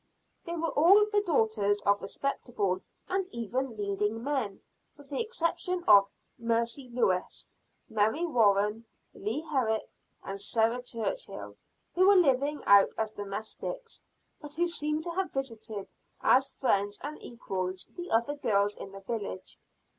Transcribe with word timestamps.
They 0.45 0.55
were 0.55 0.71
all 0.71 1.05
the 1.11 1.21
daughters 1.21 1.79
of 1.83 2.01
respectable 2.01 2.81
and 3.07 3.27
even 3.27 3.77
leading 3.77 4.23
men, 4.23 4.61
with 4.97 5.09
the 5.11 5.21
exception 5.21 5.83
of 5.87 6.07
Mercy 6.39 6.89
Lewis, 6.89 7.47
Mary 7.87 8.25
Warren, 8.25 8.85
Leah 9.13 9.45
Herrick 9.45 9.91
and 10.23 10.41
Sarah 10.41 10.81
Churchhill, 10.81 11.55
who 11.93 12.07
were 12.07 12.15
living 12.15 12.63
out 12.65 12.95
as 12.97 13.11
domestics, 13.11 14.01
but 14.41 14.55
who 14.55 14.65
seem 14.65 15.03
to 15.03 15.11
have 15.11 15.33
visited 15.33 15.93
as 16.19 16.49
friends 16.49 16.99
and 17.03 17.21
equals 17.21 17.85
the 17.95 18.09
other 18.09 18.33
girls 18.33 18.75
in 18.75 18.91
the 18.93 19.01
village. 19.01 19.59